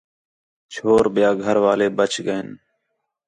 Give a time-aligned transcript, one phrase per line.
[0.73, 2.47] چھور ٻِیا گھر والے ٻچ ڳئین